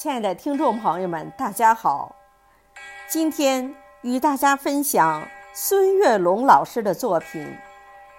[0.00, 2.14] 亲爱的听众朋友们，大家好！
[3.08, 7.42] 今天与大家分享孙月龙老师的作品《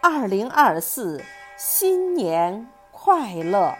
[0.00, 1.20] 二零二四
[1.56, 3.74] 新年快乐》。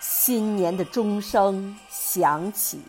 [0.00, 2.80] 新年的钟声响起，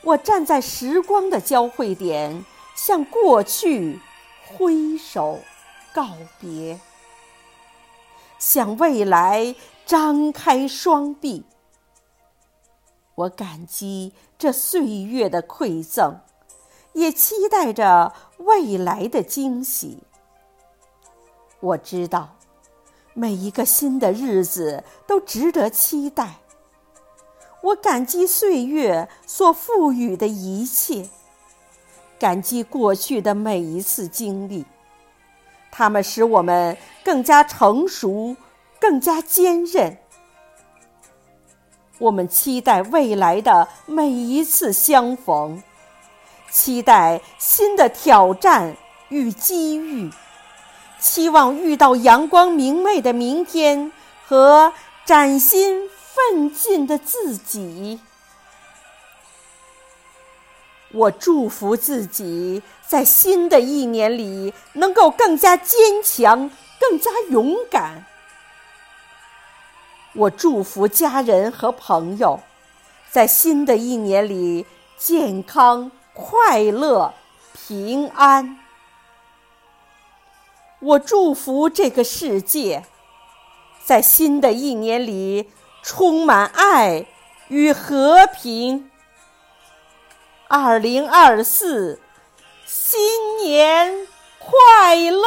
[0.00, 2.42] 我站在时光的交汇点。
[2.84, 4.00] 向过去
[4.44, 5.38] 挥手
[5.94, 6.08] 告
[6.40, 6.80] 别，
[8.40, 9.54] 向未来
[9.86, 11.44] 张开双臂。
[13.14, 16.18] 我感激这岁月的馈赠，
[16.92, 20.02] 也期待着未来的惊喜。
[21.60, 22.34] 我知道，
[23.14, 26.40] 每一个新的日子都值得期待。
[27.62, 31.08] 我感激岁月所赋予的一切。
[32.22, 34.64] 感激过去的每一次经历，
[35.72, 38.36] 它们使我们更加成熟，
[38.78, 39.98] 更加坚韧。
[41.98, 45.60] 我们期待未来的每一次相逢，
[46.48, 48.76] 期待新的挑战
[49.08, 50.08] 与机遇，
[51.00, 53.90] 期望遇到阳光明媚的明天
[54.28, 54.72] 和
[55.04, 57.98] 崭新奋进的自己。
[60.92, 68.04] 我祝福自己在新的一年里能够更加坚强、更加勇敢。
[70.14, 72.38] 我祝福家人和朋友
[73.10, 74.66] 在新的一年里
[74.98, 77.14] 健康、快乐、
[77.54, 78.58] 平安。
[80.80, 82.84] 我祝福这个世界
[83.82, 85.48] 在新的一年里
[85.82, 87.06] 充满爱
[87.48, 88.91] 与和平。
[90.54, 91.98] 二零二四，
[92.66, 93.00] 新
[93.38, 94.06] 年
[94.38, 95.21] 快乐！